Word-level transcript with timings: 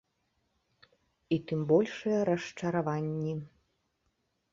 І 1.35 1.37
тым 1.51 1.59
большыя 1.71 2.19
расчараванні. 2.31 3.33